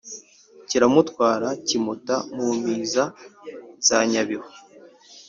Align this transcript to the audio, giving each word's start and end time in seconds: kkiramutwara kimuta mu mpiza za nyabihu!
kkiramutwara 0.63 1.47
kimuta 1.67 2.15
mu 2.35 2.47
mpiza 2.59 3.03
za 3.87 3.99
nyabihu! 4.09 4.49